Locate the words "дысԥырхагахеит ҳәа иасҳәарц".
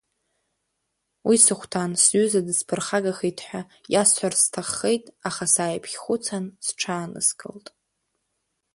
2.47-4.39